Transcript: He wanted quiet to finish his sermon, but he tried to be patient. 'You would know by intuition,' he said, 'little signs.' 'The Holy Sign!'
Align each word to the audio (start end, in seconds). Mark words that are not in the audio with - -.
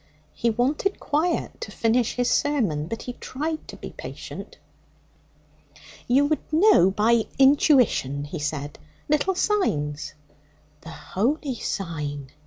He 0.33 0.49
wanted 0.49 0.99
quiet 0.99 1.61
to 1.61 1.69
finish 1.71 2.15
his 2.15 2.27
sermon, 2.27 2.87
but 2.87 3.03
he 3.03 3.13
tried 3.13 3.67
to 3.67 3.77
be 3.77 3.91
patient. 3.91 4.57
'You 6.07 6.25
would 6.25 6.51
know 6.51 6.89
by 6.89 7.27
intuition,' 7.37 8.23
he 8.25 8.39
said, 8.39 8.79
'little 9.07 9.35
signs.' 9.35 10.15
'The 10.81 10.89
Holy 10.89 11.53
Sign!' 11.53 12.31